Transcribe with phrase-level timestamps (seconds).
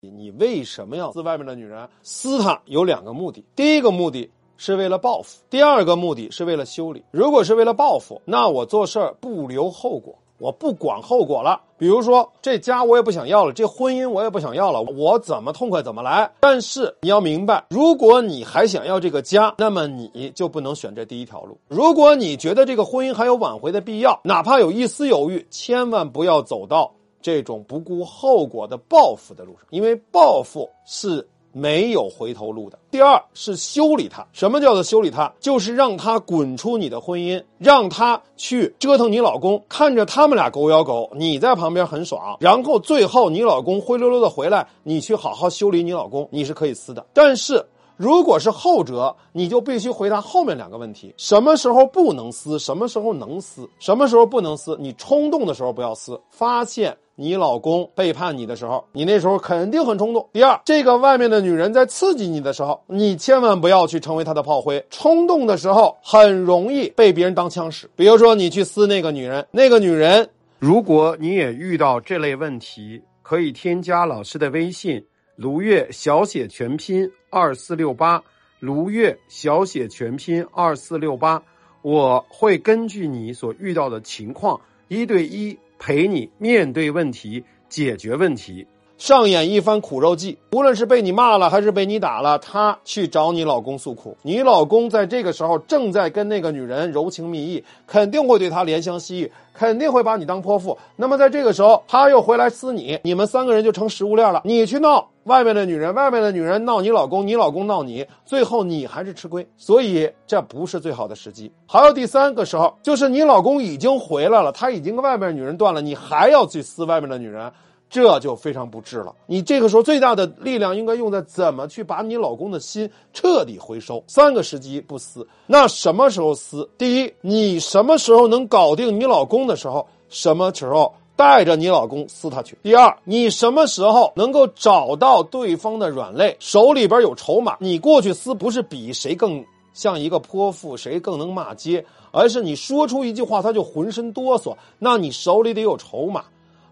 [0.00, 1.88] 你为什么要撕外面的女人？
[2.04, 7.02] 撕她有两个目的，第一个目的是为了报复，第二个目的是为了修理。
[7.10, 11.60] 如果是为了报复，那我做事儿不留后果，我不管后果了。
[11.78, 16.30] 比如说，这家我也不想要了，这婚姻我也不想要了，我怎么痛快怎么来。
[16.38, 21.58] 但是你要明白，如果你还想要这个家，那么你就不能选这第一条路。
[21.66, 26.92] 如果你觉得这个婚姻还有挽回的必要，哪怕有一丝犹豫，千万不要走到。
[27.20, 32.78] 这种不顾后果的报复的路上，因为报复是没有回头路的。
[32.90, 35.32] 第二是修理他，什么叫做修理他？
[35.40, 47.04] 就是让他滚出你的婚姻，让他去折腾你老公，看着他们俩狗咬狗，你在旁边很爽，然后最后你老公灰溜溜的回来，你去好好修理你老公，你是可以撕的。
[47.12, 52.58] 但是如果是后者，你就必须回答后面两个问题：什么时候不能撕？
[52.58, 53.68] 什么时候能撕？
[53.80, 54.76] 什么时候不能撕？
[54.78, 56.96] 你冲动的时候不要撕，发现。
[57.20, 60.28] 你老公背叛你的时候，你那时候肯定很冲动。
[60.32, 64.86] 第二，这个外面的女人在刺激你的时候，你千万不要去成为她的炮灰。
[64.88, 67.90] 冲动的时候很容易被别人当枪使。
[67.96, 78.22] 比如说，你去撕那个女人，那个女人，如果你也遇到这类问题，可以添加老师的微信：卢月小写全拼二四六八，
[78.60, 81.42] 卢月小写全拼二四六八，
[81.82, 85.56] 我会根据你所遇到的情况一对一。
[85.80, 88.66] 陪你面对问题，解决问题，
[88.98, 90.36] 上演一番苦肉计。
[90.50, 94.16] 无论是被你骂了，还是被你打了，她去找你老公诉苦。
[94.22, 100.76] 你老公在这个时候正在跟那个女人柔情蜜意，肯定会对她怜香惜玉，肯定会把你当泼妇。
[100.96, 104.42] 那么在这个时候，他又回来撕你，你们三个人就成食物链了。
[104.44, 105.08] 你去闹。
[105.24, 111.52] 外面的女人，外面的女人闹你老公，你老公闹你，最后你还是吃亏，所以这不是最好的时机。
[111.66, 117.52] 还有第三个时候，就是你老公已经回来了，他已经跟外面女人断了，你还要去撕外面的女人，
[117.90, 119.14] 这就非常不智了。
[119.26, 124.02] 你这个时候最大的力量应该用在怎么去把你老公的心彻底回收。
[124.06, 126.68] 三个时机不撕，那什么时候撕？
[126.76, 130.94] 第一，你什么时候能搞定你老公的时候，什么时候？
[131.16, 132.56] 带着你老公撕他去。
[132.62, 139.44] 第二，你什么时候能够找到对方的软肋，手里边有筹码，你过去撕不是比谁更
[139.74, 146.24] 像一个泼妇，谁更能骂街，而是你说出一句话他就浑身哆嗦，那你手里得有筹码，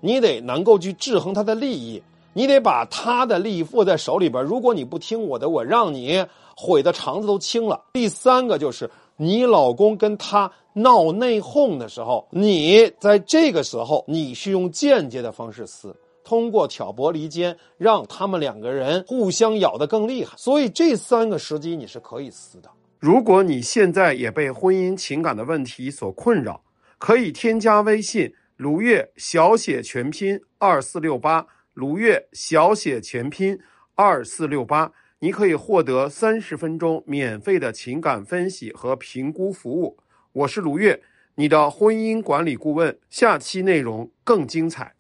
[0.07, 2.03] 你得能够去制衡他的利益，
[2.33, 4.43] 你得把他的利益握在手里边。
[4.45, 6.25] 如果你不听我的，我让你
[6.57, 7.83] 悔的肠子都青了。
[7.93, 10.51] 第三个就是你老公跟他。
[10.79, 20.37] 闹内讧的时候，你在这个时候，你是用间接的方式撕，通过挑拨离间，让他们两个人互相咬得更厉害。
[20.37, 22.69] 所以这三个时机你是可以撕的。
[22.99, 26.61] 如果你现在也被婚姻情感的问题所困扰，
[26.99, 33.61] 可以添加微信卢月小写全拼二四六八，卢月小写全拼
[33.95, 39.99] 二四六八，你可以获得三十分钟免费的情感分析和评估服务。
[40.33, 41.03] 我是卢月，
[41.35, 42.99] 你的婚姻管理顾问。
[43.11, 44.96] 下期内容更精彩。